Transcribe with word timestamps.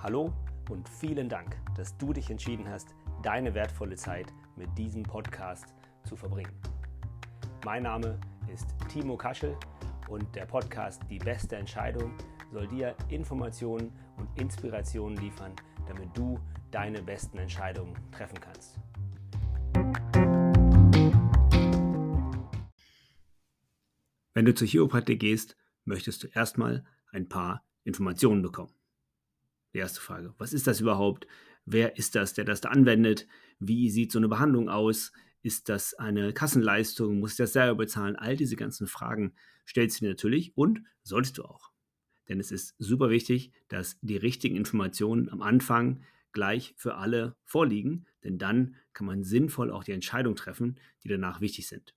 Hallo 0.00 0.32
und 0.70 0.88
vielen 0.88 1.28
Dank, 1.28 1.56
dass 1.76 1.98
du 1.98 2.12
dich 2.12 2.30
entschieden 2.30 2.68
hast, 2.68 2.94
deine 3.24 3.52
wertvolle 3.52 3.96
Zeit 3.96 4.32
mit 4.54 4.68
diesem 4.78 5.02
Podcast 5.02 5.74
zu 6.04 6.14
verbringen. 6.14 6.52
Mein 7.64 7.82
Name 7.82 8.20
ist 8.54 8.76
Timo 8.88 9.16
Kaschel 9.16 9.56
und 10.08 10.32
der 10.36 10.46
Podcast 10.46 11.02
Die 11.10 11.18
beste 11.18 11.56
Entscheidung 11.56 12.12
soll 12.52 12.68
dir 12.68 12.94
Informationen 13.08 13.92
und 14.18 14.28
Inspirationen 14.40 15.18
liefern, 15.18 15.50
damit 15.88 16.16
du 16.16 16.38
deine 16.70 17.02
besten 17.02 17.38
Entscheidungen 17.38 17.94
treffen 18.12 18.38
kannst. 18.40 18.78
Wenn 24.32 24.44
du 24.44 24.54
zur 24.54 24.68
Chiropraktik 24.68 25.18
gehst, 25.18 25.56
möchtest 25.84 26.22
du 26.22 26.28
erstmal 26.28 26.84
ein 27.10 27.28
paar 27.28 27.64
Informationen 27.82 28.42
bekommen. 28.42 28.77
Die 29.74 29.78
erste 29.78 30.00
Frage, 30.00 30.34
was 30.38 30.52
ist 30.52 30.66
das 30.66 30.80
überhaupt? 30.80 31.26
Wer 31.64 31.98
ist 31.98 32.14
das, 32.14 32.32
der 32.34 32.44
das 32.44 32.60
da 32.60 32.70
anwendet? 32.70 33.26
Wie 33.58 33.90
sieht 33.90 34.12
so 34.12 34.18
eine 34.18 34.28
Behandlung 34.28 34.68
aus? 34.68 35.12
Ist 35.42 35.68
das 35.68 35.94
eine 35.94 36.32
Kassenleistung? 36.32 37.20
Muss 37.20 37.32
ich 37.32 37.36
das 37.36 37.52
selber 37.52 37.76
bezahlen? 37.76 38.16
All 38.16 38.36
diese 38.36 38.56
ganzen 38.56 38.86
Fragen 38.86 39.34
stellst 39.66 40.00
du 40.00 40.04
dir 40.04 40.10
natürlich 40.10 40.56
und 40.56 40.82
solltest 41.02 41.38
du 41.38 41.44
auch. 41.44 41.70
Denn 42.28 42.40
es 42.40 42.50
ist 42.50 42.74
super 42.78 43.10
wichtig, 43.10 43.52
dass 43.68 43.98
die 44.00 44.16
richtigen 44.16 44.56
Informationen 44.56 45.28
am 45.28 45.42
Anfang 45.42 46.02
gleich 46.32 46.74
für 46.76 46.96
alle 46.96 47.36
vorliegen, 47.44 48.06
denn 48.24 48.38
dann 48.38 48.76
kann 48.92 49.06
man 49.06 49.24
sinnvoll 49.24 49.70
auch 49.70 49.84
die 49.84 49.92
Entscheidung 49.92 50.36
treffen, 50.36 50.78
die 51.02 51.08
danach 51.08 51.40
wichtig 51.40 51.68
sind. 51.68 51.94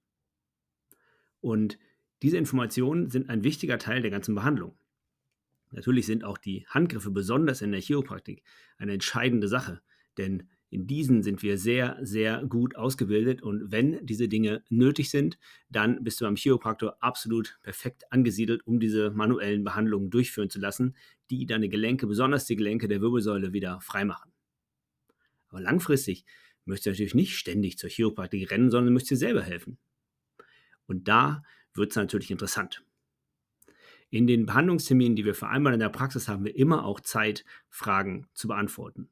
Und 1.42 1.78
diese 2.22 2.38
Informationen 2.38 3.10
sind 3.10 3.30
ein 3.30 3.44
wichtiger 3.44 3.80
Teil 3.80 4.02
der 4.02 4.12
ganzen 4.12 4.36
Behandlung. 4.36 4.78
Natürlich 5.72 6.06
sind 6.06 6.24
auch 6.24 6.38
die 6.38 6.66
Handgriffe 6.68 7.12
besonders 7.12 7.62
in 7.62 7.72
der 7.72 7.82
Chiropraktik 7.82 8.44
eine 8.78 8.94
entscheidende 8.94 9.48
Sache, 9.48 9.82
denn 10.18 10.50
in 10.70 10.88
diesen 10.88 11.22
sind 11.22 11.44
wir 11.44 11.58
sehr, 11.58 11.98
sehr 12.02 12.46
gut 12.46 12.78
ausgebildet 12.78 13.42
und 13.42 13.74
wenn 13.74 14.06
diese 14.06 14.30
Dinge 14.30 14.64
nötig 14.70 15.10
sind, 15.10 15.38
dann 15.70 16.02
bist 16.02 16.22
du 16.22 16.26
am 16.26 16.36
Chiropraktor 16.36 16.96
absolut 17.02 17.60
perfekt 17.62 18.10
angesiedelt, 18.10 18.66
um 18.66 18.80
diese 18.80 19.12
manuellen 19.12 19.66
Behandlungen 19.66 20.10
durchführen 20.10 20.50
zu 20.50 20.60
lassen, 20.60 20.96
die 21.30 21.46
deine 21.46 21.68
Gelenke, 21.68 22.08
besonders 22.08 22.46
die 22.46 22.56
Gelenke 22.56 22.88
der 22.88 23.02
Wirbelsäule, 23.02 23.52
wieder 23.52 23.82
freimachen. 23.82 24.32
Aber 25.50 25.60
langfristig 25.60 26.26
möchtest 26.64 26.86
du 26.86 26.90
natürlich 26.92 27.16
nicht 27.16 27.38
ständig 27.38 27.78
zur 27.78 27.90
Chiropraktik 27.90 28.50
rennen, 28.50 28.72
sondern 28.72 28.94
möchtest 28.94 29.12
dir 29.12 29.18
selber 29.18 29.42
helfen. 29.42 29.78
Und 30.88 31.10
da 31.10 31.44
wird 31.74 31.92
es 31.92 31.98
natürlich 31.98 32.32
interessant. 32.32 32.82
In 34.12 34.28
den 34.28 34.46
Behandlungsterminen, 34.46 35.16
die 35.16 35.24
wir 35.24 35.34
vereinbart 35.34 35.74
in 35.74 35.80
der 35.80 35.88
Praxis, 35.88 36.28
haben 36.28 36.44
wir 36.44 36.54
immer 36.54 36.84
auch 36.84 37.00
Zeit, 37.00 37.46
Fragen 37.70 38.28
zu 38.34 38.50
beantworten. 38.50 39.10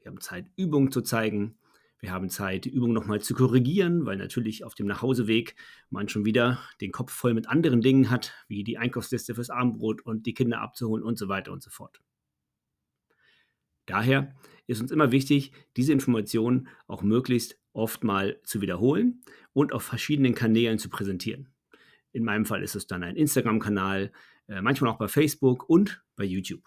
Wir 0.00 0.10
haben 0.10 0.20
Zeit, 0.20 0.46
Übungen 0.56 0.90
zu 0.90 1.02
zeigen. 1.02 1.58
Wir 2.00 2.12
haben 2.12 2.30
Zeit, 2.30 2.64
die 2.64 2.70
Übung 2.70 2.94
nochmal 2.94 3.20
zu 3.20 3.34
korrigieren, 3.34 4.06
weil 4.06 4.16
natürlich 4.16 4.64
auf 4.64 4.74
dem 4.74 4.86
Nachhauseweg 4.86 5.54
man 5.90 6.08
schon 6.08 6.24
wieder 6.24 6.58
den 6.80 6.92
Kopf 6.92 7.12
voll 7.12 7.34
mit 7.34 7.46
anderen 7.46 7.82
Dingen 7.82 8.08
hat, 8.08 8.32
wie 8.48 8.64
die 8.64 8.78
Einkaufsliste 8.78 9.34
fürs 9.34 9.50
Abendbrot 9.50 10.00
und 10.00 10.24
die 10.24 10.32
Kinder 10.32 10.62
abzuholen 10.62 11.04
und 11.04 11.18
so 11.18 11.28
weiter 11.28 11.52
und 11.52 11.62
so 11.62 11.68
fort. 11.68 12.00
Daher 13.84 14.34
ist 14.66 14.80
uns 14.80 14.92
immer 14.92 15.12
wichtig, 15.12 15.52
diese 15.76 15.92
Informationen 15.92 16.68
auch 16.86 17.02
möglichst 17.02 17.58
oft 17.74 18.02
mal 18.02 18.40
zu 18.44 18.62
wiederholen 18.62 19.20
und 19.52 19.74
auf 19.74 19.82
verschiedenen 19.82 20.34
Kanälen 20.34 20.78
zu 20.78 20.88
präsentieren. 20.88 21.52
In 22.12 22.24
meinem 22.24 22.44
Fall 22.44 22.62
ist 22.62 22.74
es 22.74 22.86
dann 22.86 23.02
ein 23.02 23.16
Instagram-Kanal, 23.16 24.12
äh, 24.48 24.62
manchmal 24.62 24.90
auch 24.90 24.98
bei 24.98 25.08
Facebook 25.08 25.68
und 25.68 26.02
bei 26.16 26.24
YouTube. 26.24 26.62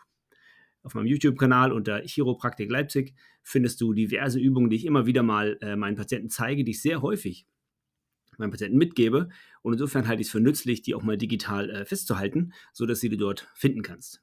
Auf 0.83 0.93
meinem 0.93 1.07
YouTube-Kanal 1.07 1.71
unter 1.71 2.01
Chiropraktik 2.01 2.69
Leipzig 2.69 3.15
findest 3.41 3.81
du 3.81 3.94
diverse 3.94 4.39
Übungen, 4.39 4.69
die 4.69 4.75
ich 4.75 4.85
immer 4.85 5.06
wieder 5.06 5.23
mal 5.23 5.57
äh, 5.61 5.75
meinen 5.75 5.95
Patienten 5.95 6.29
zeige, 6.29 6.63
die 6.63 6.72
ich 6.72 6.81
sehr 6.81 7.01
häufig 7.01 7.47
meinen 8.38 8.51
Patienten 8.51 8.78
mitgebe. 8.78 9.29
Und 9.61 9.73
insofern 9.73 10.07
halte 10.07 10.22
ich 10.22 10.28
es 10.28 10.31
für 10.31 10.39
nützlich, 10.39 10.81
die 10.81 10.95
auch 10.95 11.03
mal 11.03 11.17
digital 11.17 11.69
äh, 11.69 11.85
festzuhalten, 11.85 12.53
sodass 12.73 13.00
du 13.00 13.09
die 13.09 13.17
dort 13.17 13.50
finden 13.56 13.81
kannst. 13.81 14.22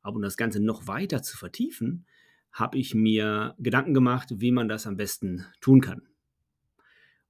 Aber 0.00 0.16
um 0.16 0.22
das 0.22 0.36
Ganze 0.36 0.60
noch 0.60 0.86
weiter 0.86 1.22
zu 1.22 1.36
vertiefen, 1.36 2.06
habe 2.50 2.78
ich 2.78 2.94
mir 2.94 3.54
Gedanken 3.58 3.94
gemacht, 3.94 4.28
wie 4.36 4.52
man 4.52 4.68
das 4.68 4.86
am 4.86 4.96
besten 4.96 5.46
tun 5.60 5.80
kann. 5.80 6.02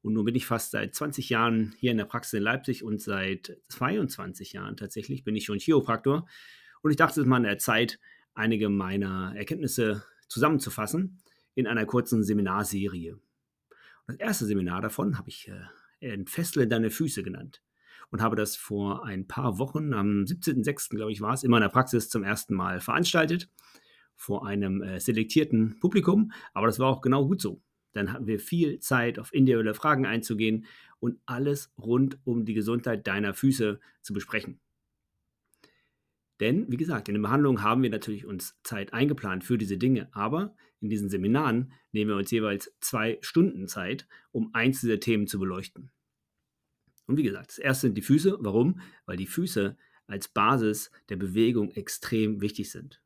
Und 0.03 0.15
nun 0.15 0.25
bin 0.25 0.35
ich 0.35 0.47
fast 0.47 0.73
seit 0.73 0.95
20 0.95 1.29
Jahren 1.29 1.75
hier 1.79 1.93
in 1.93 1.97
der 1.97 2.05
Praxis 2.05 2.35
in 2.35 2.43
Leipzig 2.43 2.83
und 2.83 3.01
seit 3.01 3.57
22 3.69 4.53
Jahren 4.53 4.77
tatsächlich 4.77 5.25
bin 5.25 5.37
ich 5.37 5.45
schon 5.45 5.59
Chiropraktor. 5.59 6.27
Und 6.83 6.91
ich 6.91 6.97
dachte, 6.97 7.13
es 7.13 7.25
ist 7.25 7.27
mal 7.27 7.37
an 7.37 7.45
der 7.45 7.59
Zeit, 7.59 8.01
einige 8.35 8.69
meiner 8.69 9.33
Erkenntnisse 9.37 10.05
zusammenzufassen 10.29 11.21
in 11.55 11.67
einer 11.67 11.87
kurzen 11.87 12.25
Seminarserie. 12.25 13.19
das 14.07 14.17
erste 14.17 14.47
Seminar 14.47 14.81
davon 14.81 15.19
habe 15.19 15.29
ich 15.29 15.49
äh, 15.49 16.13
Entfessle 16.13 16.67
deine 16.67 16.91
Füße 16.91 17.23
genannt 17.23 17.63
und 18.11 18.21
habe 18.21 18.37
das 18.37 18.57
vor 18.57 19.05
ein 19.05 19.27
paar 19.27 19.59
Wochen, 19.59 19.95
am 19.95 20.25
17.06. 20.25 20.91
glaube 20.91 21.13
ich 21.13 21.21
war 21.21 21.35
es, 21.35 21.45
in 21.45 21.51
meiner 21.51 21.69
Praxis 21.69 22.09
zum 22.09 22.25
ersten 22.25 22.55
Mal 22.55 22.81
veranstaltet, 22.81 23.49
vor 24.17 24.47
einem 24.47 24.83
äh, 24.83 25.01
selektierten 25.01 25.79
Publikum. 25.81 26.33
Aber 26.53 26.67
das 26.67 26.79
war 26.79 26.89
auch 26.89 27.01
genau 27.01 27.27
gut 27.27 27.41
so. 27.41 27.61
Dann 27.93 28.13
hatten 28.13 28.27
wir 28.27 28.41
viel 28.41 28.79
Zeit, 28.81 29.19
auf 29.19 29.33
individuelle 29.33 29.75
Fragen 29.75 30.07
einzugehen 30.07 30.67
und 30.99 31.19
alles 31.27 31.73
rund 31.79 32.19
um 32.25 32.45
die 32.45 32.55
Gesundheit 32.55 33.07
deiner 33.07 33.35
Füße 33.35 33.81
zu 34.03 34.13
besprechen. 34.13 34.61
Denn, 36.41 36.71
wie 36.71 36.77
gesagt, 36.77 37.09
in 37.09 37.15
den 37.15 37.23
Behandlungen 37.23 37.63
haben 37.63 37.83
wir 37.83 37.91
natürlich 37.91 38.27
uns 38.27 38.57
Zeit 38.65 38.93
eingeplant 38.93 39.45
für 39.45 39.59
diese 39.59 39.79
Dinge, 39.79 40.09
aber 40.13 40.57
in 40.81 40.89
diesen 40.89 41.09
Seminaren 41.09 41.73
nehmen 41.93 42.11
wir 42.11 42.17
uns 42.17 42.31
jeweils 42.31 42.75
zwei 42.81 43.19
Stunden 43.21 43.69
Zeit, 43.69 44.09
um 44.33 44.51
eins 44.53 44.81
dieser 44.81 44.99
Themen 44.99 45.29
zu 45.29 45.39
beleuchten. 45.39 45.93
Und 47.07 47.17
wie 47.17 47.23
gesagt, 47.23 47.51
das 47.51 47.59
erste 47.59 47.87
sind 47.87 47.97
die 47.97 48.03
Füße. 48.03 48.39
Warum? 48.41 48.81
Weil 49.07 49.17
die 49.17 49.27
Füße 49.27 49.77
als 50.07 50.29
Basis 50.29 50.91
der 51.09 51.17
Bewegung 51.17 51.71
extrem 51.73 52.41
wichtig 52.41 52.71
sind. 52.71 53.01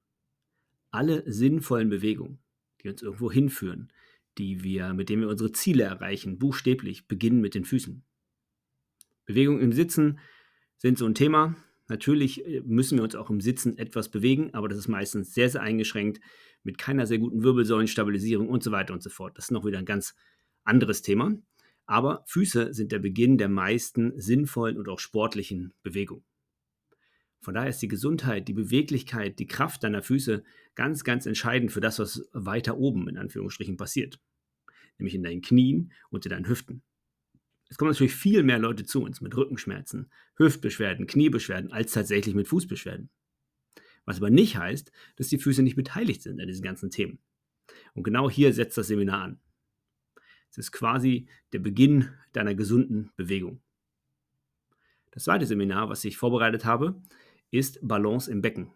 Alle 0.91 1.31
sinnvollen 1.31 1.91
Bewegungen, 1.91 2.39
die 2.83 2.89
uns 2.89 3.03
irgendwo 3.03 3.31
hinführen, 3.31 3.93
die 4.39 4.63
wir, 4.63 4.95
mit 4.95 5.09
denen 5.09 5.23
wir 5.23 5.29
unsere 5.29 5.53
Ziele 5.53 5.85
erreichen, 5.85 6.39
buchstäblich 6.39 7.07
beginnen 7.07 7.41
mit 7.41 7.55
den 7.55 7.65
Füßen. 7.65 8.05
Bewegungen 9.25 9.61
im 9.61 9.73
Sitzen 9.73 10.19
sind 10.79 10.99
so 10.99 11.07
ein 11.07 11.15
Thema. 11.15 11.57
Natürlich 11.89 12.47
äh, 12.47 12.63
müssen 12.65 12.99
wir 12.99 13.05
uns 13.05 13.15
auch 13.15 13.31
im 13.31 13.41
Sitzen 13.41 13.79
etwas 13.79 14.11
bewegen, 14.11 14.55
aber 14.55 14.69
das 14.69 14.79
ist 14.79 14.89
meistens 14.89 15.35
sehr, 15.35 15.51
sehr 15.51 15.63
eingeschränkt, 15.63 16.21
mit 16.63 16.79
keiner 16.79 17.07
sehr 17.07 17.19
guten 17.19 17.43
Wirbelsäulenstabilisierung 17.43 18.49
und 18.49 18.63
so 18.63 18.73
weiter 18.73 18.93
und 18.93 19.03
so 19.03 19.11
fort. 19.11 19.37
Das 19.39 19.47
ist 19.47 19.51
noch 19.51 19.65
wieder 19.65 19.79
ein 19.79 19.85
ganz 19.85 20.15
anderes 20.65 21.03
Thema. 21.03 21.33
Aber 21.87 22.25
Füße 22.27 22.75
sind 22.75 22.91
der 22.91 22.99
Beginn 22.99 23.39
der 23.39 23.49
meisten 23.49 24.21
sinnvollen 24.21 24.77
und 24.77 24.89
auch 24.89 24.99
sportlichen 24.99 25.73
Bewegungen. 25.83 26.25
Von 27.41 27.55
daher 27.55 27.71
ist 27.71 27.83
die 27.83 27.89
Gesundheit, 27.89 28.49
die 28.49 28.53
Beweglichkeit, 28.53 29.39
die 29.39 29.47
Kraft 29.47 29.85
deiner 29.85 30.03
Füße 30.03 30.43
ganz, 30.75 31.05
ganz 31.05 31.27
entscheidend 31.27 31.73
für 31.73 31.81
das, 31.81 31.99
was 31.99 32.29
weiter 32.33 32.77
oben 32.79 33.09
in 33.09 33.19
Anführungsstrichen 33.19 33.77
passiert. 33.77 34.21
Nämlich 34.99 35.15
in 35.15 35.23
deinen 35.23 35.43
Knien 35.43 35.93
und 36.11 36.27
in 36.27 36.31
deinen 36.31 36.49
Hüften. 36.49 36.83
Es 37.69 37.79
kommen 37.79 37.91
natürlich 37.91 38.15
viel 38.15 38.43
mehr 38.43 38.59
Leute 38.59 38.85
zu 38.85 39.03
uns 39.03 39.21
mit 39.21 39.37
Rückenschmerzen, 39.37 40.11
Hüftbeschwerden, 40.37 41.07
Kniebeschwerden 41.07 41.73
als 41.73 41.93
tatsächlich 41.93 42.35
mit 42.35 42.49
Fußbeschwerden. 42.49 43.11
Was 44.05 44.19
aber 44.19 44.31
nicht 44.31 44.57
heißt, 44.57 44.93
dass 45.17 45.29
die 45.29 45.39
Füße 45.39 45.63
nicht 45.63 45.77
beteiligt 45.77 46.23
sind 46.23 46.41
an 46.41 46.47
diesen 46.47 46.63
ganzen 46.63 46.91
Themen. 46.91 47.19
Und 47.95 48.05
genau 48.05 48.31
hier 48.31 48.53
setzt 48.53 48.79
das 48.79 48.87
Seminar 48.87 49.23
an. 49.23 49.41
Es 50.51 50.59
ist 50.59 50.73
quasi 50.73 51.29
der 51.53 51.59
Beginn 51.59 52.09
deiner 52.33 52.55
gesunden 52.55 53.11
Bewegung. 53.17 53.61
Das 55.11 55.25
zweite 55.25 55.47
Seminar, 55.47 55.89
was 55.89 56.05
ich 56.05 56.17
vorbereitet 56.17 56.65
habe, 56.65 57.03
ist 57.57 57.79
Balance 57.83 58.31
im 58.31 58.43
Becken. 58.43 58.71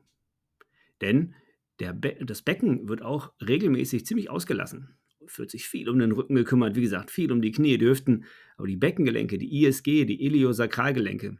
Denn 1.00 1.34
Be 1.80 2.16
das 2.20 2.42
Becken 2.42 2.88
wird 2.88 3.02
auch 3.02 3.32
regelmäßig 3.40 4.04
ziemlich 4.04 4.28
ausgelassen. 4.28 4.96
Wird 5.36 5.50
sich 5.50 5.66
viel 5.66 5.88
um 5.88 5.98
den 5.98 6.12
Rücken 6.12 6.34
gekümmert, 6.34 6.76
wie 6.76 6.82
gesagt, 6.82 7.10
viel 7.10 7.32
um 7.32 7.40
die 7.40 7.52
Knie, 7.52 7.78
die 7.78 7.86
Hüften, 7.86 8.24
aber 8.56 8.66
die 8.66 8.76
Beckengelenke, 8.76 9.38
die 9.38 9.64
ISG, 9.64 10.04
die 10.04 10.22
Iliosakralgelenke, 10.22 11.38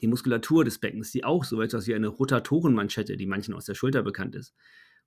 die 0.00 0.06
Muskulatur 0.06 0.64
des 0.64 0.78
Beckens, 0.78 1.12
die 1.12 1.24
auch 1.24 1.44
so 1.44 1.60
etwas 1.60 1.86
wie 1.86 1.94
eine 1.94 2.08
Rotatorenmanschette, 2.08 3.16
die 3.16 3.26
manchen 3.26 3.54
aus 3.54 3.66
der 3.66 3.74
Schulter 3.74 4.02
bekannt 4.02 4.34
ist. 4.34 4.54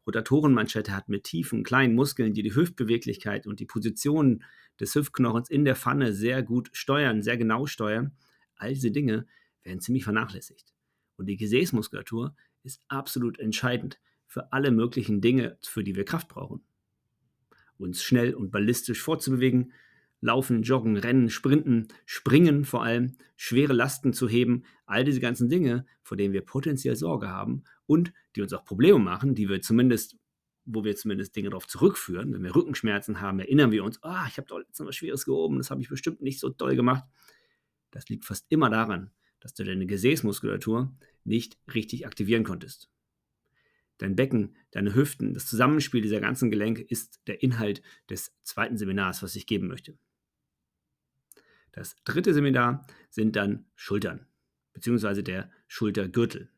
Rotatorenmanschette 0.05 0.95
hat 0.95 1.09
mit 1.09 1.25
tiefen, 1.25 1.63
kleinen 1.63 1.95
Muskeln, 1.95 2.33
die 2.33 2.43
die 2.43 2.55
Hüftbeweglichkeit 2.55 3.47
und 3.47 3.59
die 3.59 3.65
Position 3.65 4.43
des 4.79 4.95
Hüftknochens 4.95 5.49
in 5.49 5.65
der 5.65 5.75
Pfanne 5.75 6.13
sehr 6.13 6.43
gut 6.43 6.69
steuern, 6.71 7.21
sehr 7.21 7.35
genau 7.35 7.65
steuern. 7.65 8.15
All 8.55 8.73
diese 8.73 8.91
Dinge 8.91 9.27
werden 9.63 9.81
ziemlich 9.81 10.05
vernachlässigt. 10.05 10.76
Und 11.17 11.25
die 11.25 11.37
Gesäßmuskulatur 11.37 12.35
ist 12.63 12.81
absolut 12.87 13.39
entscheidend 13.39 13.99
für 14.27 14.51
alle 14.53 14.71
möglichen 14.71 15.21
Dinge, 15.21 15.57
für 15.61 15.83
die 15.83 15.95
wir 15.95 16.05
Kraft 16.05 16.27
brauchen. 16.27 16.63
Uns 17.77 18.03
schnell 18.03 18.33
und 18.33 18.51
ballistisch 18.51 19.01
fortzubewegen, 19.01 19.73
Laufen, 20.19 20.63
Joggen, 20.63 20.97
Rennen, 20.97 21.29
Sprinten, 21.29 21.89
Springen 22.05 22.65
vor 22.65 22.83
allem, 22.83 23.17
schwere 23.35 23.73
Lasten 23.73 24.13
zu 24.13 24.27
heben, 24.27 24.63
all 24.85 25.03
diese 25.03 25.19
ganzen 25.19 25.47
Dinge, 25.47 25.85
vor 26.01 26.17
denen 26.17 26.33
wir 26.33 26.41
potenziell 26.41 26.95
Sorge 26.95 27.29
haben 27.29 27.63
und 27.85 28.13
die 28.35 28.41
uns 28.41 28.53
auch 28.53 28.65
Probleme 28.65 28.97
machen, 28.97 29.35
die 29.35 29.47
wir 29.47 29.61
zumindest, 29.61 30.17
wo 30.65 30.83
wir 30.83 30.95
zumindest 30.95 31.35
Dinge 31.35 31.49
darauf 31.49 31.67
zurückführen. 31.67 32.33
Wenn 32.33 32.43
wir 32.43 32.55
Rückenschmerzen 32.55 33.21
haben, 33.21 33.39
erinnern 33.39 33.71
wir 33.71 33.83
uns, 33.83 34.01
ah, 34.01 34.25
ich 34.27 34.37
habe 34.37 34.47
doch 34.47 34.57
letztens 34.57 34.87
was 34.87 34.95
Schweres 34.95 35.25
gehoben, 35.25 35.57
das 35.57 35.69
habe 35.69 35.81
ich 35.81 35.89
bestimmt 35.89 36.21
nicht 36.21 36.39
so 36.39 36.49
toll 36.49 36.75
gemacht. 36.75 37.03
Das 37.91 38.09
liegt 38.09 38.25
fast 38.25 38.45
immer 38.49 38.71
daran, 38.71 39.11
dass 39.39 39.53
du 39.53 39.63
deine 39.63 39.85
Gesäßmuskulatur 39.85 40.95
nicht 41.23 41.57
richtig 41.73 42.05
aktivieren 42.05 42.43
konntest. 42.43 42.89
Dein 43.97 44.15
Becken, 44.15 44.55
deine 44.71 44.93
Hüften, 44.93 45.33
das 45.33 45.47
Zusammenspiel 45.47 46.01
dieser 46.01 46.21
ganzen 46.21 46.51
Gelenke 46.51 46.83
ist 46.83 47.19
der 47.27 47.41
Inhalt 47.41 47.81
des 48.09 48.31
zweiten 48.43 48.77
Seminars, 48.77 49.23
was 49.23 49.35
ich 49.35 49.47
geben 49.47 49.67
möchte. 49.67 49.97
Das 51.71 51.95
dritte 52.03 52.33
Seminar 52.33 52.85
sind 53.09 53.35
dann 53.35 53.65
Schultern, 53.75 54.27
beziehungsweise 54.73 55.23
der 55.23 55.51
Schultergürtel. 55.67 56.49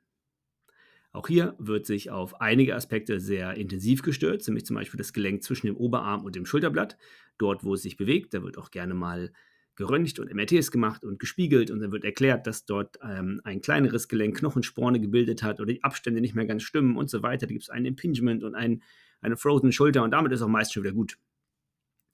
Auch 1.12 1.28
hier 1.28 1.56
wird 1.58 1.86
sich 1.86 2.12
auf 2.12 2.40
einige 2.40 2.76
Aspekte 2.76 3.20
sehr 3.20 3.56
intensiv 3.56 4.04
gestört, 4.04 4.46
nämlich 4.48 4.66
zum 4.66 4.76
Beispiel 4.76 4.98
das 4.98 5.12
Gelenk 5.12 5.44
zwischen 5.44 5.68
dem 5.68 5.76
Oberarm 5.76 6.24
und 6.24 6.36
dem 6.36 6.46
Schulterblatt. 6.46 6.98
Dort, 7.38 7.64
wo 7.64 7.74
es 7.74 7.82
sich 7.82 7.98
bewegt, 7.98 8.34
da 8.34 8.44
wird 8.44 8.58
auch 8.58 8.70
gerne 8.70 8.94
mal 8.94 9.32
geröntgt 9.80 10.20
und 10.20 10.34
MRTs 10.34 10.72
gemacht 10.72 11.06
und 11.06 11.20
gespiegelt 11.20 11.72
und 11.72 11.80
dann 11.80 11.94
wird 11.94 12.04
erklärt, 12.04 12.46
dass 12.46 12.66
dort 12.66 13.00
ähm, 13.02 13.40
ein 13.46 13.62
kleineres 13.62 14.10
Gelenk 14.10 14.38
Knochensporne 14.38 15.00
gebildet 15.00 15.42
hat 15.42 15.62
oder 15.62 15.72
die 15.72 15.86
Abstände 15.86 16.20
nicht 16.20 16.36
mehr 16.36 16.46
ganz 16.46 16.64
stimmen 16.64 16.98
und 16.98 17.10
so 17.10 17.24
weiter. 17.24 17.48
Da 17.48 17.54
gibt 17.54 17.64
es 17.64 17.70
ein 17.70 17.86
Impingement 17.86 18.44
und 18.44 18.56
ein, 18.56 18.84
eine 19.22 19.38
Frozen 19.38 19.72
Schulter 19.72 20.04
und 20.04 20.12
damit 20.12 20.34
ist 20.34 20.42
auch 20.42 20.50
meist 20.50 20.74
schon 20.74 20.84
wieder 20.84 20.92
gut. 20.92 21.18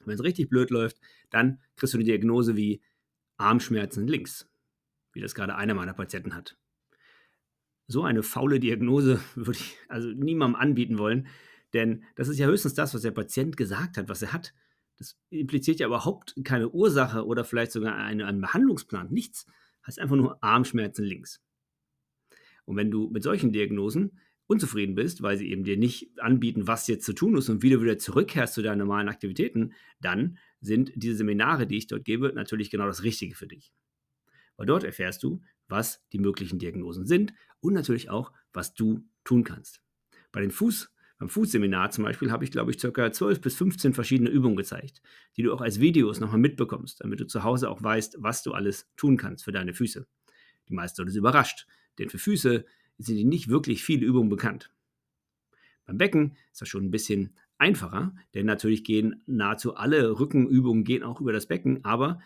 Wenn 0.06 0.14
es 0.14 0.24
richtig 0.24 0.48
blöd 0.48 0.70
läuft, 0.70 1.02
dann 1.32 1.60
kriegst 1.76 1.96
du 1.96 1.98
eine 1.98 2.06
Diagnose 2.06 2.56
wie 2.56 2.82
Armschmerzen 3.38 4.08
links, 4.08 4.48
wie 5.14 5.22
das 5.22 5.34
gerade 5.34 5.56
einer 5.56 5.74
meiner 5.74 5.94
Patienten 5.94 6.36
hat. 6.36 6.56
So 7.88 8.04
eine 8.04 8.22
faule 8.22 8.60
Diagnose 8.60 9.20
würde 9.34 9.58
ich 9.58 9.76
also 9.90 10.10
niemandem 10.10 10.62
anbieten 10.62 11.00
wollen, 11.00 11.26
denn 11.74 12.04
das 12.14 12.28
ist 12.28 12.38
ja 12.38 12.46
höchstens 12.46 12.76
das, 12.76 12.94
was 12.94 13.02
der 13.02 13.10
Patient 13.10 13.58
gesagt 13.58 13.98
hat, 13.98 14.08
was 14.08 14.22
er 14.22 14.34
hat. 14.34 14.54
Das 14.98 15.18
impliziert 15.30 15.80
ja 15.80 15.88
überhaupt 15.88 16.36
keine 16.44 16.70
Ursache 16.70 17.26
oder 17.26 17.44
vielleicht 17.44 17.72
sogar 17.72 17.96
eine, 17.96 18.26
einen 18.26 18.42
Behandlungsplan. 18.42 19.12
Nichts. 19.12 19.46
Heißt 19.86 20.00
einfach 20.00 20.16
nur 20.16 20.42
Armschmerzen 20.44 21.06
links. 21.06 21.42
Und 22.66 22.78
wenn 22.78 22.92
du 22.92 23.10
mit 23.10 23.24
solchen 23.24 23.52
Diagnosen 23.52 24.20
unzufrieden 24.48 24.96
bist, 24.96 25.22
weil 25.22 25.38
sie 25.38 25.50
eben 25.50 25.64
dir 25.64 25.78
nicht 25.78 26.20
anbieten, 26.20 26.68
was 26.68 26.88
jetzt 26.88 27.06
zu 27.06 27.14
tun 27.14 27.38
ist 27.38 27.50
und 27.50 27.62
wie 27.62 27.70
du 27.70 27.82
wieder 27.82 27.98
zurückkehrst 27.98 28.54
zu 28.54 28.62
deinen 28.62 28.80
normalen 28.80 29.10
Aktivitäten, 29.10 29.74
dann 30.00 30.38
sind 30.62 30.92
diese 30.96 31.16
Seminare, 31.16 31.68
die 31.68 31.78
ich 31.78 31.88
dort 31.88 32.06
gebe, 32.06 32.32
natürlich 32.34 32.70
genau 32.70 32.86
das 32.86 33.04
Richtige 33.04 33.36
für 33.36 33.48
dich. 33.48 33.74
Weil 34.58 34.68
dort 34.68 34.84
erfährst 34.84 35.24
du, 35.24 35.42
was 35.68 36.04
die 36.14 36.20
möglichen 36.20 36.60
Diagnosen 36.60 37.06
sind 37.06 37.34
und 37.60 37.74
natürlich 37.74 38.10
auch, 38.10 38.32
was 38.54 38.74
du 38.74 39.08
tun 39.24 39.44
kannst. 39.44 39.82
Bei 40.32 40.42
den 40.42 40.52
Fuß- 40.52 40.88
beim 41.18 41.30
Fußseminar 41.30 41.92
zum 41.92 42.04
Beispiel 42.04 42.32
habe 42.32 42.44
ich, 42.44 42.52
glaube 42.52 42.72
ich, 42.72 42.78
ca. 42.78 43.12
12 43.12 43.42
bis 43.42 43.56
15 43.56 43.94
verschiedene 43.94 44.30
Übungen 44.30 44.58
gezeigt, 44.58 45.02
die 45.38 45.44
du 45.44 45.54
auch 45.54 45.62
als 45.62 45.80
Videos 45.80 46.20
nochmal 46.20 46.40
mitbekommst, 46.40 47.02
damit 47.02 47.22
du 47.22 47.28
zu 47.28 47.44
Hause 47.44 47.70
auch 47.70 47.82
weißt, 47.82 48.18
was 48.20 48.44
du 48.44 48.54
alles 48.54 48.90
tun 48.98 49.16
kannst 49.16 49.46
für 49.46 49.54
deine 49.54 49.74
Füße. 49.74 50.06
Die 50.68 50.74
meisten 50.74 51.08
sind 51.08 51.18
überrascht, 51.18 51.68
denn 52.00 52.10
für 52.10 52.18
Füße 52.18 52.66
sind 52.98 53.30
nicht 53.30 53.48
wirklich 53.48 53.84
viele 53.84 54.06
Übungen 54.06 54.30
bekannt. 54.30 54.72
Beim 55.86 55.98
Becken 55.98 56.36
ist 56.52 56.62
das 56.62 56.68
schon 56.68 56.86
ein 56.86 56.92
bisschen 56.92 57.36
einfacher, 57.58 58.14
denn 58.34 58.46
natürlich 58.46 58.84
gehen 58.84 59.22
nahezu 59.26 59.76
alle 59.76 60.20
Rückenübungen 60.20 60.84
gehen 60.84 61.04
auch 61.04 61.22
über 61.22 61.32
das 61.32 61.46
Becken, 61.46 61.86
aber 61.86 62.20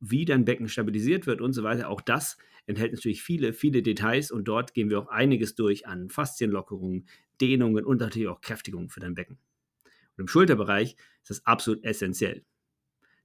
wie 0.00 0.24
dein 0.24 0.44
Becken 0.44 0.68
stabilisiert 0.68 1.26
wird 1.26 1.40
und 1.40 1.52
so 1.52 1.62
weiter, 1.62 1.88
auch 1.88 2.00
das 2.00 2.36
enthält 2.66 2.92
natürlich 2.92 3.22
viele, 3.22 3.52
viele 3.52 3.82
Details 3.82 4.30
und 4.30 4.44
dort 4.44 4.74
gehen 4.74 4.90
wir 4.90 4.98
auch 4.98 5.08
einiges 5.08 5.54
durch 5.54 5.86
an 5.86 6.10
Faszienlockerungen, 6.10 7.06
Dehnungen 7.40 7.84
und 7.84 8.00
natürlich 8.00 8.28
auch 8.28 8.40
Kräftigungen 8.40 8.88
für 8.88 9.00
dein 9.00 9.14
Becken. 9.14 9.38
Und 9.84 10.22
im 10.22 10.28
Schulterbereich 10.28 10.96
ist 11.22 11.30
das 11.30 11.46
absolut 11.46 11.84
essentiell. 11.84 12.44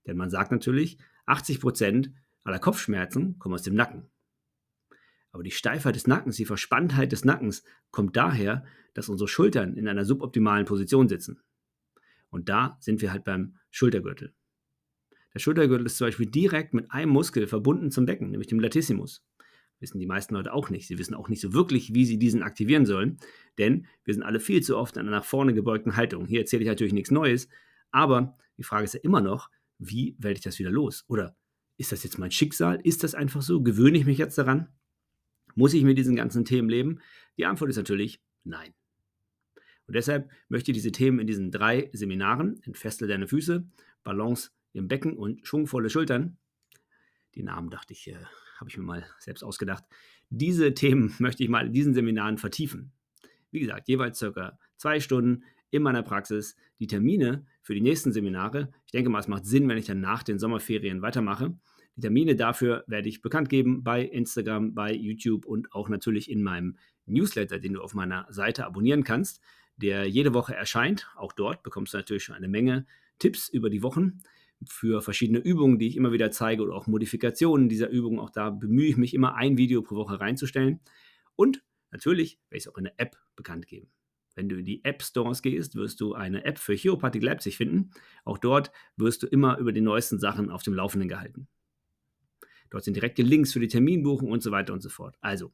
Denn 0.05 0.17
man 0.17 0.29
sagt 0.29 0.51
natürlich, 0.51 0.97
80% 1.27 2.11
aller 2.43 2.59
Kopfschmerzen 2.59 3.37
kommen 3.39 3.55
aus 3.55 3.63
dem 3.63 3.75
Nacken. 3.75 4.09
Aber 5.31 5.43
die 5.43 5.51
Steifheit 5.51 5.95
des 5.95 6.07
Nackens, 6.07 6.37
die 6.37 6.45
Verspanntheit 6.45 7.11
des 7.11 7.25
Nackens 7.25 7.63
kommt 7.91 8.15
daher, 8.15 8.65
dass 8.93 9.09
unsere 9.09 9.27
Schultern 9.27 9.75
in 9.75 9.87
einer 9.87 10.05
suboptimalen 10.05 10.65
Position 10.65 11.09
sitzen. 11.09 11.41
Und 12.29 12.49
da 12.49 12.77
sind 12.79 13.01
wir 13.01 13.11
halt 13.11 13.23
beim 13.23 13.57
Schultergürtel. 13.69 14.33
Der 15.37 15.41
Schultergürtel 15.43 15.85
ist 15.85 15.97
zum 15.97 16.07
Beispiel 16.07 16.25
direkt 16.25 16.73
mit 16.73 16.89
einem 16.89 17.11
Muskel 17.11 17.45
verbunden 17.45 17.91
zum 17.91 18.07
Becken, 18.07 18.31
nämlich 18.31 18.47
dem 18.47 18.59
Latissimus. 18.59 19.23
Wissen 19.79 19.99
die 19.99 20.07
meisten 20.07 20.33
Leute 20.33 20.51
auch 20.51 20.71
nicht. 20.71 20.87
Sie 20.87 20.97
wissen 20.97 21.13
auch 21.13 21.29
nicht 21.29 21.41
so 21.41 21.53
wirklich, 21.53 21.93
wie 21.93 22.05
sie 22.05 22.17
diesen 22.17 22.41
aktivieren 22.41 22.87
sollen, 22.87 23.19
denn 23.59 23.85
wir 24.03 24.15
sind 24.15 24.23
alle 24.23 24.39
viel 24.39 24.63
zu 24.63 24.75
oft 24.75 24.97
in 24.97 25.01
einer 25.03 25.11
nach 25.11 25.25
vorne 25.25 25.53
gebeugten 25.53 25.95
Haltung. 25.95 26.25
Hier 26.25 26.39
erzähle 26.39 26.63
ich 26.63 26.67
natürlich 26.67 26.93
nichts 26.93 27.11
Neues, 27.11 27.49
aber 27.91 28.35
die 28.57 28.63
Frage 28.63 28.85
ist 28.85 28.95
ja 28.95 28.99
immer 29.03 29.21
noch, 29.21 29.51
wie 29.77 30.15
werde 30.17 30.39
ich 30.39 30.43
das 30.43 30.57
wieder 30.57 30.71
los? 30.71 31.05
Oder 31.07 31.35
ist 31.77 31.91
das 31.91 32.03
jetzt 32.03 32.17
mein 32.17 32.31
Schicksal? 32.31 32.81
Ist 32.83 33.03
das 33.03 33.13
einfach 33.13 33.43
so? 33.43 33.61
Gewöhne 33.61 33.99
ich 33.99 34.07
mich 34.07 34.17
jetzt 34.17 34.39
daran? 34.39 34.69
Muss 35.53 35.75
ich 35.75 35.83
mit 35.83 35.99
diesen 35.99 36.15
ganzen 36.15 36.45
Themen 36.45 36.67
leben? 36.67 36.99
Die 37.37 37.45
Antwort 37.45 37.69
ist 37.69 37.77
natürlich 37.77 38.23
nein. 38.43 38.73
Und 39.85 39.93
deshalb 39.93 40.31
möchte 40.49 40.71
ich 40.71 40.77
diese 40.77 40.91
Themen 40.91 41.19
in 41.19 41.27
diesen 41.27 41.51
drei 41.51 41.91
Seminaren, 41.93 42.59
entfestle 42.63 43.05
deine 43.05 43.27
Füße, 43.27 43.69
Balance 44.03 44.49
im 44.77 44.87
Becken 44.87 45.17
und 45.17 45.45
schwungvolle 45.45 45.89
Schultern, 45.89 46.37
die 47.35 47.43
Namen 47.43 47.69
dachte 47.69 47.93
ich, 47.93 48.07
äh, 48.07 48.17
habe 48.59 48.69
ich 48.69 48.77
mir 48.77 48.83
mal 48.83 49.05
selbst 49.19 49.43
ausgedacht. 49.43 49.83
Diese 50.29 50.73
Themen 50.73 51.13
möchte 51.19 51.43
ich 51.43 51.49
mal 51.49 51.67
in 51.67 51.73
diesen 51.73 51.93
Seminaren 51.93 52.37
vertiefen. 52.37 52.91
Wie 53.51 53.59
gesagt, 53.59 53.87
jeweils 53.87 54.17
circa 54.17 54.57
zwei 54.75 54.99
Stunden 54.99 55.43
in 55.69 55.83
meiner 55.83 56.03
Praxis. 56.03 56.55
Die 56.79 56.87
Termine 56.87 57.45
für 57.61 57.73
die 57.73 57.81
nächsten 57.81 58.11
Seminare, 58.11 58.71
ich 58.85 58.91
denke 58.91 59.09
mal, 59.09 59.19
es 59.19 59.27
macht 59.27 59.45
Sinn, 59.45 59.67
wenn 59.67 59.77
ich 59.77 59.85
dann 59.85 59.99
nach 59.99 60.23
den 60.23 60.39
Sommerferien 60.39 61.01
weitermache. 61.01 61.57
Die 61.95 62.01
Termine 62.01 62.35
dafür 62.35 62.83
werde 62.87 63.09
ich 63.09 63.21
bekannt 63.21 63.49
geben 63.49 63.83
bei 63.83 64.03
Instagram, 64.03 64.73
bei 64.73 64.93
YouTube 64.93 65.45
und 65.45 65.73
auch 65.73 65.89
natürlich 65.89 66.29
in 66.29 66.43
meinem 66.43 66.77
Newsletter, 67.05 67.59
den 67.59 67.73
du 67.73 67.81
auf 67.81 67.93
meiner 67.93 68.27
Seite 68.29 68.65
abonnieren 68.65 69.03
kannst, 69.03 69.41
der 69.77 70.07
jede 70.07 70.33
Woche 70.33 70.55
erscheint. 70.55 71.07
Auch 71.15 71.33
dort 71.33 71.63
bekommst 71.63 71.93
du 71.93 71.97
natürlich 71.97 72.23
schon 72.23 72.35
eine 72.35 72.47
Menge 72.47 72.85
Tipps 73.19 73.49
über 73.49 73.69
die 73.69 73.81
Wochen 73.81 74.19
für 74.65 75.01
verschiedene 75.01 75.39
Übungen, 75.39 75.79
die 75.79 75.87
ich 75.87 75.97
immer 75.97 76.11
wieder 76.11 76.31
zeige 76.31 76.63
oder 76.63 76.73
auch 76.73 76.87
Modifikationen 76.87 77.69
dieser 77.69 77.89
Übungen. 77.89 78.19
Auch 78.19 78.29
da 78.29 78.49
bemühe 78.49 78.87
ich 78.87 78.97
mich 78.97 79.13
immer, 79.13 79.35
ein 79.35 79.57
Video 79.57 79.81
pro 79.81 79.95
Woche 79.95 80.19
reinzustellen. 80.19 80.79
Und 81.35 81.63
natürlich 81.91 82.39
werde 82.49 82.57
ich 82.57 82.63
es 82.65 82.67
auch 82.67 82.77
in 82.77 82.85
der 82.85 82.93
App 82.97 83.17
bekannt 83.35 83.67
geben. 83.67 83.89
Wenn 84.35 84.49
du 84.49 84.57
in 84.57 84.65
die 84.65 84.83
App 84.83 85.01
Stores 85.01 85.41
gehst, 85.41 85.75
wirst 85.75 85.99
du 85.99 86.13
eine 86.13 86.45
App 86.45 86.59
für 86.59 86.75
Chiropathik 86.75 87.23
Leipzig 87.23 87.57
finden. 87.57 87.89
Auch 88.23 88.37
dort 88.37 88.71
wirst 88.95 89.23
du 89.23 89.27
immer 89.27 89.57
über 89.57 89.71
die 89.71 89.81
neuesten 89.81 90.19
Sachen 90.19 90.51
auf 90.51 90.61
dem 90.61 90.75
Laufenden 90.75 91.09
gehalten. 91.09 91.47
Dort 92.69 92.83
sind 92.83 92.95
direkte 92.95 93.23
Links 93.23 93.53
für 93.53 93.59
die 93.59 93.67
Terminbuchung 93.67 94.29
und 94.29 94.43
so 94.43 94.51
weiter 94.51 94.73
und 94.73 94.81
so 94.81 94.89
fort. 94.89 95.17
Also, 95.21 95.53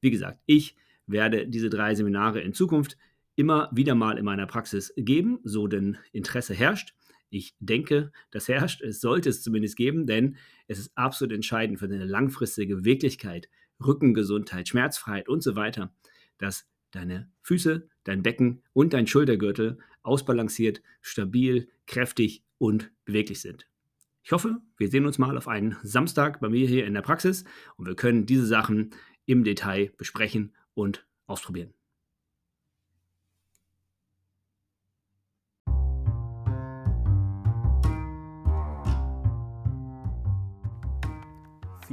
wie 0.00 0.10
gesagt, 0.10 0.40
ich 0.46 0.76
werde 1.06 1.46
diese 1.46 1.70
drei 1.70 1.94
Seminare 1.94 2.40
in 2.40 2.54
Zukunft 2.54 2.96
immer 3.36 3.70
wieder 3.72 3.94
mal 3.94 4.18
in 4.18 4.24
meiner 4.24 4.46
Praxis 4.46 4.92
geben, 4.96 5.38
so 5.44 5.66
denn 5.66 5.98
Interesse 6.12 6.54
herrscht. 6.54 6.94
Ich 7.34 7.56
denke, 7.58 8.12
das 8.30 8.46
herrscht, 8.46 8.80
es 8.80 9.00
sollte 9.00 9.28
es 9.28 9.42
zumindest 9.42 9.76
geben, 9.76 10.06
denn 10.06 10.36
es 10.68 10.78
ist 10.78 10.96
absolut 10.96 11.34
entscheidend 11.34 11.80
für 11.80 11.88
deine 11.88 12.04
langfristige 12.04 12.76
Beweglichkeit, 12.76 13.48
Rückengesundheit, 13.84 14.68
Schmerzfreiheit 14.68 15.28
und 15.28 15.42
so 15.42 15.56
weiter, 15.56 15.92
dass 16.38 16.68
deine 16.92 17.28
Füße, 17.42 17.88
dein 18.04 18.22
Becken 18.22 18.62
und 18.72 18.92
dein 18.92 19.08
Schultergürtel 19.08 19.78
ausbalanciert, 20.04 20.80
stabil, 21.00 21.68
kräftig 21.88 22.44
und 22.58 22.92
beweglich 23.04 23.40
sind. 23.40 23.66
Ich 24.22 24.30
hoffe, 24.30 24.60
wir 24.76 24.88
sehen 24.88 25.04
uns 25.04 25.18
mal 25.18 25.36
auf 25.36 25.48
einen 25.48 25.76
Samstag 25.82 26.38
bei 26.38 26.48
mir 26.48 26.68
hier 26.68 26.86
in 26.86 26.94
der 26.94 27.02
Praxis 27.02 27.44
und 27.76 27.88
wir 27.88 27.96
können 27.96 28.26
diese 28.26 28.46
Sachen 28.46 28.90
im 29.26 29.42
Detail 29.42 29.90
besprechen 29.96 30.54
und 30.74 31.04
ausprobieren. 31.26 31.74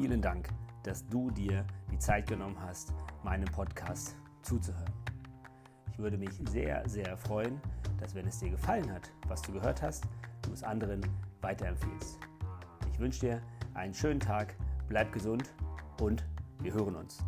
Vielen 0.02 0.20
Dank, 0.20 0.50
dass 0.82 1.08
du 1.10 1.30
dir 1.30 1.64
die 1.92 2.00
Zeit 2.00 2.28
genommen 2.28 2.58
hast, 2.60 2.92
meinem 3.24 3.46
Podcast 3.46 4.16
zuzuhören. 4.42 4.92
Ich 5.92 6.00
würde 6.00 6.18
mich 6.18 6.32
sehr, 6.50 6.82
sehr 6.90 7.16
freuen, 7.16 7.62
dass 8.00 8.16
wenn 8.16 8.26
es 8.26 8.40
dir 8.40 8.50
gefallen 8.50 8.92
hat, 8.92 9.12
was 9.28 9.44
du 9.44 9.52
gehört 9.52 9.84
hast, 9.84 10.06
du 10.42 10.54
es 10.54 10.64
anderen 10.64 11.02
weiterempfiehlst. 11.42 12.18
Ich 12.92 13.00
wünsche 13.00 13.20
dir 13.20 13.42
einen 13.76 13.94
schönen 13.94 14.20
Tag, 14.20 14.56
bleib 14.90 15.14
gesund 15.14 15.54
und 16.00 16.26
wir 16.62 16.74
hören 16.74 16.96
uns. 16.96 17.24